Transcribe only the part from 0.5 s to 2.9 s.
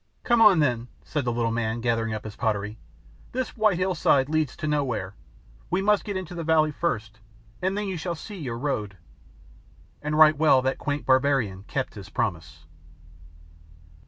then," said the little man, gathering up his property.